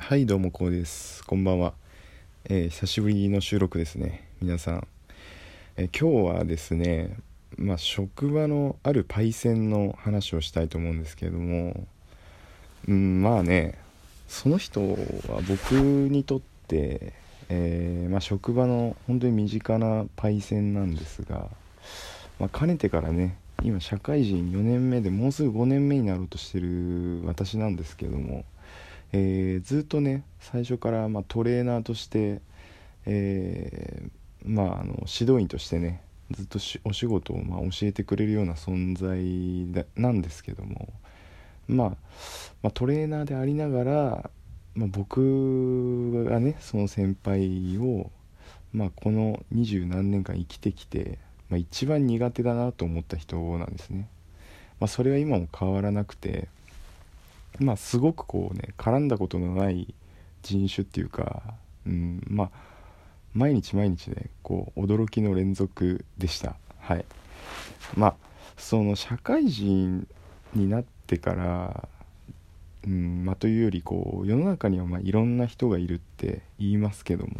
[0.00, 1.22] はいどうもこうです。
[1.24, 1.74] こんばんは、
[2.46, 4.26] えー、久しぶりの収録ですね。
[4.40, 4.88] 皆さん、
[5.76, 7.16] えー、今日はですね
[7.56, 11.86] まあ職場のあるパイセンの話をしたいと思うんですけれども
[12.88, 13.78] うんまあね
[14.26, 14.96] その人は
[15.46, 17.12] 僕にとって、
[17.48, 21.46] えー、まあ、職場の本当に身近なパイセンなんですが、
[22.40, 28.44] まあ、かねてからね今社会人4年目でもうすぐ5年目になろうとしてる私なんですけども
[29.12, 32.40] えー、ずっとね最初から、まあ、トレーナーとして、
[33.06, 40.92] えー、まあ、あの指導員としてねずっとお仕事を、まあ、教えてくれるような存在なんですけども、
[41.66, 41.88] まあ、
[42.62, 44.30] まあ、トレーナーでありながら、
[44.74, 48.10] まあ、僕がねその先輩を、
[48.72, 54.08] まあ、この二十何年間生きてきて、まあ、一番苦手だなと思った人なんですね。
[54.78, 56.48] まあ、それは今も変わらなくて
[57.58, 59.94] まあすごくこうね絡んだことのない
[60.42, 61.42] 人種っていうか、
[61.86, 62.50] うん、まあ
[63.34, 66.56] 毎日毎日ねこう驚きの連続でした。
[66.78, 67.04] はい。
[67.96, 68.14] まあ
[68.56, 70.06] その社会人
[70.54, 71.88] になってから
[72.86, 77.32] うんまあ、というよりこう世の中にはまあいろんな人がいるって言いますけども、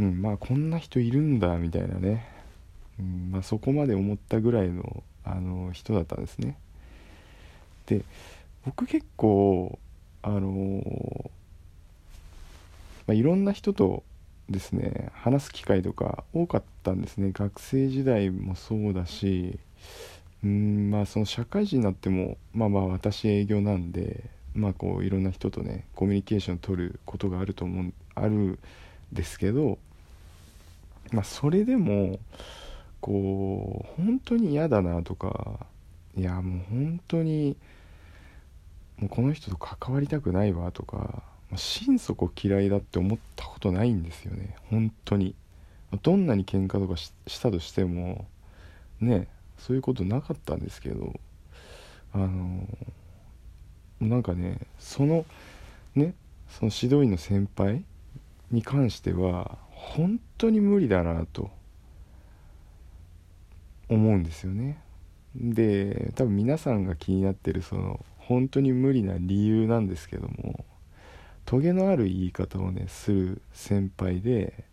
[0.00, 2.28] うん、まあこんな人いるんだみたいなね、
[3.00, 6.58] うんまあ、そこまで思ったぐらいのあの人だったんですね。
[7.86, 8.02] で
[8.64, 9.78] 僕結構
[10.22, 11.30] あのー、
[13.06, 14.04] まあ、いろんな人と
[14.48, 17.32] ですね話す機会とか多かったんですね。
[17.32, 19.58] 学生時代もそうだし
[20.44, 28.58] うんまあその社会人になってもまあまあ私営業なんでまあこういろんな人とねコミュニケーション取ることがあると思うあるん
[29.12, 29.78] ですけど
[31.12, 32.18] まあそれでも
[33.00, 35.66] こう本当に嫌だなとか
[36.16, 37.56] いやもう本当に
[39.02, 41.24] もうこの人と関わりたくないわとか
[41.56, 44.54] 心底嫌いだって思ったことないんですよね。
[44.70, 45.34] 本当に。
[46.02, 48.26] どんなに喧嘩とかしたとしても
[49.00, 49.26] ね
[49.58, 51.20] そういうことなかったんですけど
[52.14, 52.66] あの
[54.00, 55.26] なんかねその
[55.94, 56.14] ね
[56.48, 57.84] その指導員の先輩
[58.50, 61.50] に関しては本当に無理だなと
[63.88, 64.78] 思うんですよね。
[65.34, 70.64] で多分皆さんが気になってるその本当に無理な理由なんですけども
[71.44, 74.64] トゲのある言い方をねする先輩で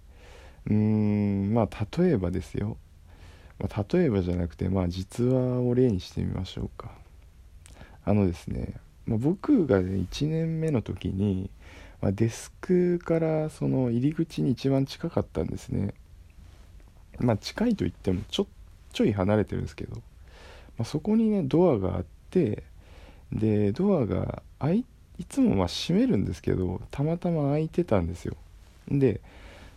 [0.65, 2.77] うーんまあ例えばですよ、
[3.59, 6.91] まあ、例えばじゃなくてまあ実話を例にしてみましょうか。
[8.05, 8.73] あのですね、
[9.05, 11.49] まあ、僕がね1年目の時に、
[12.01, 15.93] まあ、デスクからその入り口に一番近かったんですね。
[17.19, 18.47] まあ近いと言ってもちょ
[18.93, 20.01] ちょい離れてるんですけど、ま
[20.79, 22.63] あ、そこにねドアがあって
[23.31, 24.85] でドアが開い
[25.19, 28.35] いつもま閉めるんですけどたまたま開いてたんですよ。
[28.89, 29.21] で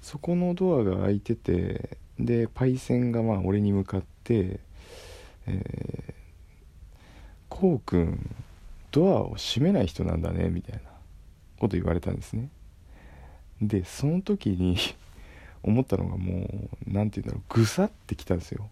[0.01, 4.61] そこのドアが開いててでパイセンがまあ俺に向かって
[5.47, 6.15] 「えー、
[7.49, 8.35] こうくん
[8.93, 10.81] ドアを閉めない人なんだね」みたいな
[11.59, 12.49] こと言われたんですね。
[13.61, 14.77] でその時に
[15.63, 18.69] 思ったのがもう何て言うんだろうぐさってきたんですよ。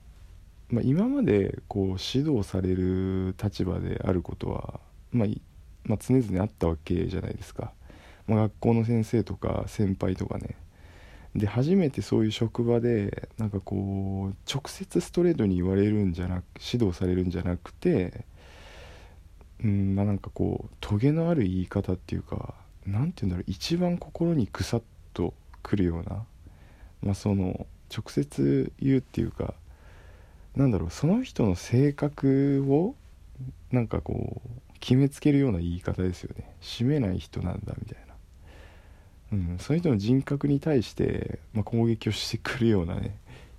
[0.71, 4.81] まあ、今までこう指導される立場であることは、
[5.13, 5.29] まあ、
[5.85, 7.73] まあ、常々あったわけじゃないですか、
[8.29, 10.57] ま、学校の先生とか先輩とかね。
[11.35, 18.25] で初めてそういう職場でなんかこう直接ストレートに言われるんじゃなく指導されるんじゃなくて
[19.63, 22.55] うんまあなんかこうトゲのある言い方っていうか
[22.85, 24.83] 何て言うんだろう一番心にくさっ
[25.15, 26.25] とくるような、
[27.03, 27.67] まあ、その
[27.97, 29.55] 直接言うっていうか
[30.57, 32.95] なんだろうその人の性格を
[33.71, 34.51] なんかこう
[34.81, 36.51] 決めつけるような言い方ですよね。
[36.61, 38.15] 締めない人なんだみたいな、
[39.53, 43.17] うん、その人の人格に対して、まあ、攻撃をしてくるようなね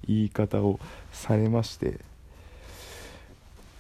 [0.08, 0.80] 言い方を
[1.12, 2.00] されまして。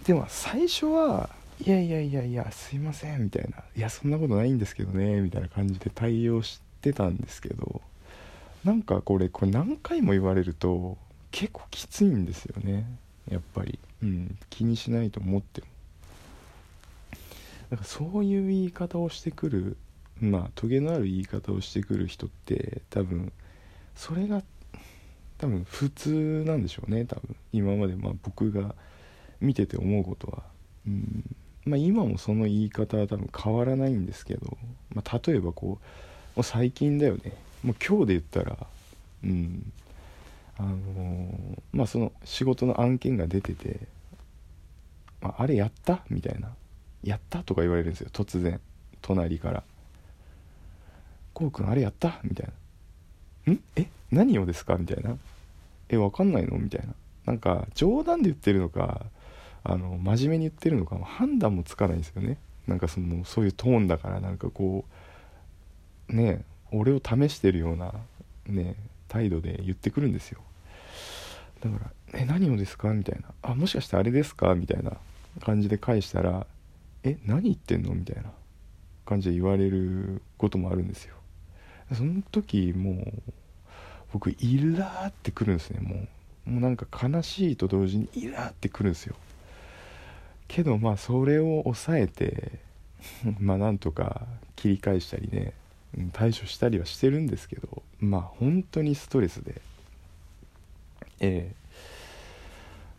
[0.05, 1.29] でも最初は
[1.63, 3.63] いやいやいやいやすいませんみたいな。
[3.75, 7.81] いやそんなことないんですけどねみたいな感じで対応してたんですけど。
[8.63, 10.97] なんかこれこれ何回も言われると
[11.31, 12.85] 結構きついんですよね。
[13.29, 15.67] やっぱり、うん、気にしないと思っても。
[17.71, 19.77] だからそういう言い方をしてくる
[20.19, 23.31] まあトゲのある言い方をしてくる人って多分
[23.95, 24.43] それが
[25.37, 27.05] 多分普通なんでしょうね。
[27.05, 28.75] 多分今までまあ僕が
[29.39, 30.43] 見てて思うことは、
[30.85, 31.35] うん。
[31.65, 34.57] まあ、今もその言い方は多分変わらないんですけど、
[34.93, 35.79] まあ、例えばこうも
[36.37, 37.33] う最近だよね。
[37.63, 38.57] もう今日で言ったら
[39.23, 39.71] うん
[40.61, 43.79] あのー、まあその仕事の案件が出てて
[45.21, 46.49] 「ああれやった?」みたいな
[47.03, 48.09] 「やった?」とか言われるんですよ。
[48.13, 48.59] 突然。
[49.01, 49.63] 隣から。
[51.33, 52.19] こうくんあれやった？
[52.23, 52.49] みたい
[53.47, 53.59] な「ん？
[53.75, 53.87] え？
[54.11, 55.17] 何をですか?」みたいな
[55.89, 56.93] 「えわかんないの?」みたいな。
[57.25, 59.05] なんか冗談で言ってるのか
[59.63, 62.37] あの真面目に言ってるのか判断もつかないんですよね。
[62.67, 64.19] なんかそのそういうトーンだから。
[64.19, 64.85] なんかこ
[66.09, 67.93] うね俺を試してるような
[68.47, 68.75] ね
[69.07, 70.41] 態度で言ってくるんですよ。
[71.61, 74.97] だから「え何をですか?」みたいな「あもしかしてあれですか?」みたいな
[75.41, 76.45] 感じで返したら
[77.03, 78.31] 「え何言ってんの?」みたいな
[79.05, 81.15] 感じで言われることもあるんですよ
[81.93, 83.31] その時もう
[84.13, 86.07] 僕イラーってくるんですねも
[86.47, 89.15] うもうなんか悲しいと同時にイラーってくるんですよ
[90.47, 92.59] けどまあそれを抑えて
[93.39, 94.25] まあなんとか
[94.55, 95.53] 切り返したりね
[96.13, 99.61] 対処したりはしてるんですけどまあ本当にストレスで
[101.21, 101.53] え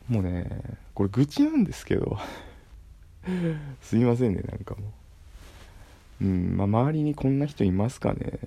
[0.08, 0.12] え。
[0.12, 0.48] もうね
[0.94, 2.18] これ愚痴なんですけど。
[3.82, 4.92] すいませんねなんかも
[6.20, 6.24] う。
[6.24, 8.38] うんまあ周りにこんな人いますかね。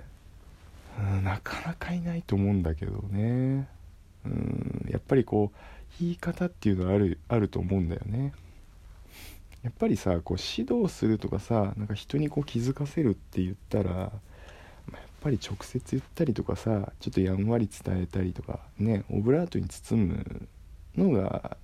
[1.24, 3.68] なかなかいないと思うんだけどね。
[4.26, 5.58] うんやっぱりこう
[6.00, 8.34] 言い方っていうのはあるあると思うんだよね。
[9.62, 14.12] やっぱりさこう指導するとかさなんか人にこう気づかせるって言ったら、
[15.26, 20.48] ぱり直接言ったりとかさちょっとやんわり伝えたりとかねオブラートに包む
[20.96, 21.58] のが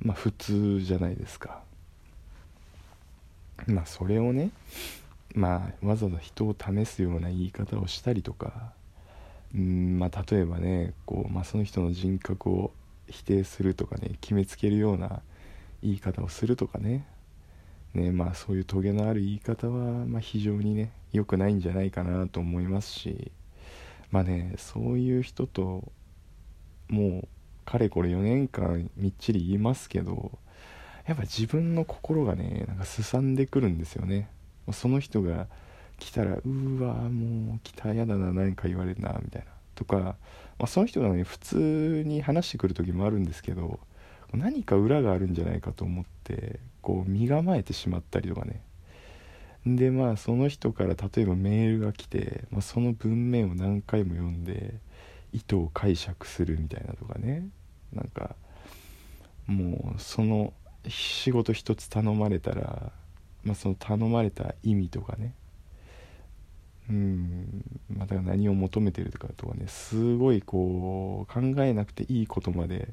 [0.00, 1.62] まあ普通じゃないですか。
[3.66, 4.50] まあそれをね
[5.34, 8.72] まあわざわざ人を試すような言い方をしたりとか
[9.54, 12.70] うんまあ例えばねこう、まあ、その人の人格を
[13.08, 15.22] 否定するとかね決めつけるような
[15.82, 17.06] 言い方をするとかね
[17.94, 23.32] ねまあそういうトゲのある言い方は、まあ、非常にね良くないんじゃないかなと思いますし
[24.10, 25.90] まあねそういう人と
[26.88, 27.28] もう
[27.64, 30.38] かれこれ4年間みっちり言いますけど
[31.06, 34.28] やっぱ自分の心がねなんかすさんでくるんですよね。
[34.72, 35.48] その人が
[35.98, 39.48] 来たらうわもう来たやだな何か言われるなみたいな。
[39.74, 40.16] とか、ま
[40.60, 43.80] あ、その人がね普通に話してくる時もあるんですけど
[44.32, 48.62] 何か裏があるんじゃないかと思ってこう身構えてしまったりとかね。
[49.66, 54.74] でまあその人から例えばメールが来て、まあ、その文面を何回も読んで
[55.32, 57.48] 意図を解釈するみたいなとかね。
[57.92, 58.36] なんか
[59.46, 60.52] もうその
[60.88, 62.92] 仕事一つ頼まれたら、
[63.42, 65.34] まあ、その頼まれた意味とかね。
[66.88, 69.66] うんまあ、だから何を求めてるとかとかね。
[69.68, 72.88] すごいこう考えなくていいことまで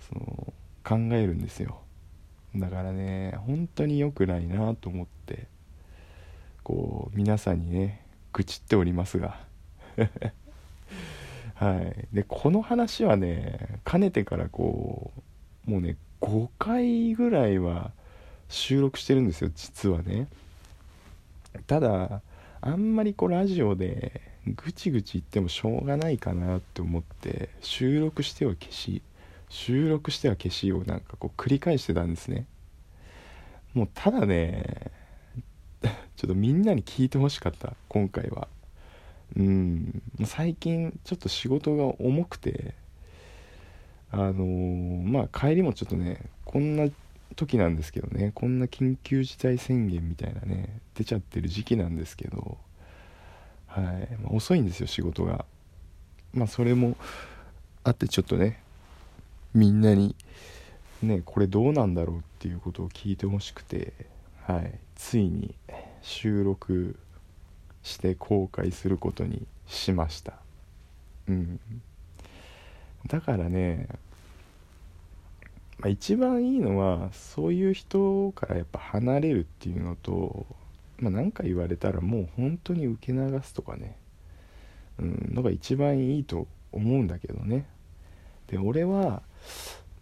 [0.00, 0.52] その
[0.84, 1.80] 考えるんですよ。
[2.54, 5.46] だからね本当に良くないなと思って
[6.62, 8.02] こう皆さんにね
[8.32, 9.40] 愚痴っておりますが。
[11.54, 12.06] はい。
[12.12, 15.12] でこの話はねかねてからこ
[15.66, 17.92] うもうね5回ぐらいは
[18.48, 20.28] 収録してるんですよ実はね。
[21.66, 22.22] ただ
[22.60, 29.02] あんまりこうラジオでぐちぐち言ってもしょうがないかなって思って収録しては消し
[29.48, 32.46] 収録しては消しをなんかこう繰り返してたんですね。
[33.74, 34.90] もうただね
[36.16, 38.48] ちょっとみんなに聞いてほしかった今回は。
[39.36, 40.02] うん。
[40.24, 42.74] 最近ちょっと仕事が重くて
[44.10, 46.88] あのー、まあ帰りもちょっとねこんな
[47.34, 52.58] 時なんですけどねこんな緊急事態宣言みたいなね出ちゃってる時期なんですけど
[53.76, 55.44] はい、遅いんですよ仕事が。
[56.32, 56.96] まあそれも
[57.84, 58.62] あってちょっとね
[59.56, 60.14] みんなに
[61.02, 63.92] ねこれどうなんだろうっていうことを聞いてほしくて
[64.46, 64.78] はい。
[64.94, 65.54] ついに
[66.02, 66.96] 収録
[67.82, 70.34] して公開することにしました。
[71.28, 71.60] うん。
[73.08, 73.88] だからね
[75.78, 80.46] まあ、一番いいのはそういう人からやっぱ離れるっていうのと
[80.98, 83.96] まあ、何か言われたらもう本当に受け流すとかね、
[84.98, 87.66] うん、のが一番いいと思うんだけどね。
[88.48, 89.22] で俺は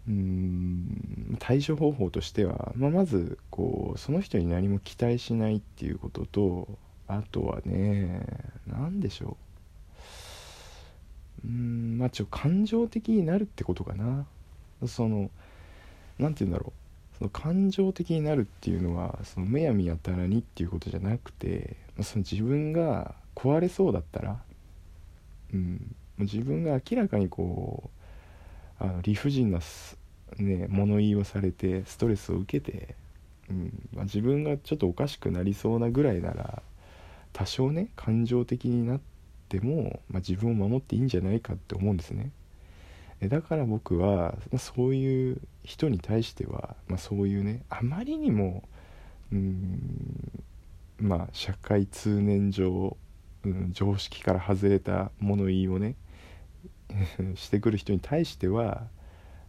[0.07, 6.69] うん対処方法としては、まあ、まずこうその人に何も期待しないっていうことと
[7.09, 8.21] あとはね
[8.67, 9.37] 何でしょ
[11.45, 11.47] う。
[11.47, 14.27] うんまあちょ感情的になるってことかな。
[14.87, 15.31] その
[16.19, 17.19] 何て言うんだろう。
[17.19, 24.39] その感情的になるっていうのはそのむやみやたらにっていうことじゃなくてまあその自分が壊れそうだったら、
[25.53, 28.04] うん、自分が明らかにこう
[28.79, 29.61] あの理不尽な、
[30.39, 32.95] ね、物言いをされてストレスを受けて、
[33.51, 36.63] うんまあ、自分がちょっとおかしくなりそうなぐらいなら
[37.33, 39.01] 多少ね感情的になっ
[39.49, 42.31] ても、まあ、自分を守っていいんじゃないかって思うんですね。
[43.23, 48.69] だから僕はまあそういう人に対しては、まあ、そういうねあまりにも
[49.33, 50.45] うん
[50.99, 52.97] まあ社会通念上
[53.45, 55.95] うん、常識から外れた物言いをね
[57.37, 58.87] してくる人に対しては、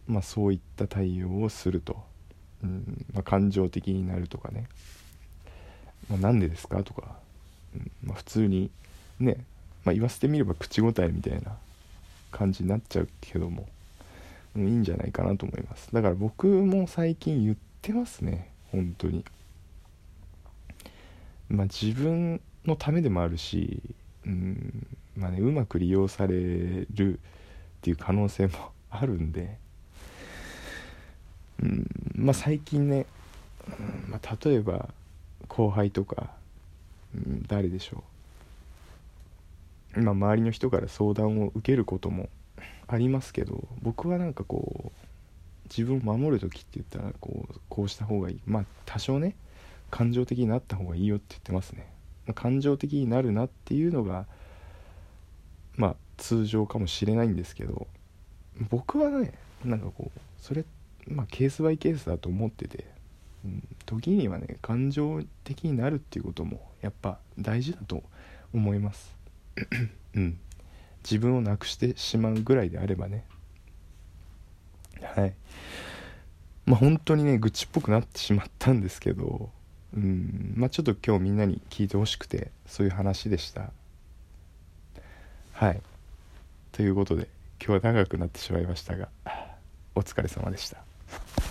[0.06, 2.04] まあ、そういった対応をすると、
[2.62, 4.68] うんまあ、感情的になるとかね、
[6.08, 7.18] まあ、なんでですかとか、
[7.74, 8.70] うんまあ、普通に
[9.18, 9.44] ね、
[9.84, 11.56] まあ、言わせてみれば口答えみたいな
[12.30, 13.66] 感じになっちゃうけども、
[14.54, 15.92] うん、いいんじゃないかなと思います。
[15.92, 18.50] だから僕も最近言ってますね。
[18.72, 19.24] 本当に。
[21.48, 23.80] まあ自分のためでもあるし
[24.26, 27.18] うんまあねうまく利用されるっ
[27.80, 29.58] ていう可能性もあるんで。
[31.62, 33.06] うんまあ最近ね、
[33.66, 34.90] うんまあ、例えば
[35.48, 36.30] 後輩とか、
[37.14, 38.04] うん、誰でしょ
[39.96, 40.02] う。
[40.02, 42.28] まあ周りの人から相談を受けることも
[42.88, 48.40] ありますけど僕はなんかこう自分を守る時って言ったらこうこうした方がいい。
[48.44, 49.34] まあ多少ね
[49.90, 51.95] 感情的になった方がいいよって言ってますね。
[52.34, 54.26] 感情的になるなっていうのが
[55.76, 57.86] まあ通常かもしれないんですけど
[58.70, 59.32] 僕はね
[59.64, 60.64] なんかこうそれ
[61.08, 62.84] まあケースバイケースだと思ってて、
[63.44, 68.02] うん、時にはね感情的になるっていうこともやっぱ大事だと
[68.52, 69.14] 思います。
[70.14, 70.38] うん。
[71.04, 73.24] 自分をなくしてしまうぐらいであればね。
[75.00, 75.34] はい。
[76.64, 79.50] まあ本当にね愚痴っぽくなってしまったんですけど
[79.96, 80.54] うん。
[80.56, 83.70] まあちょっと今日みんなに聞いてほしくてそういう話でした。
[85.52, 85.80] はい。
[86.72, 89.08] ということで今日は長くなってしまいましたが
[89.94, 91.45] お疲れ様でした。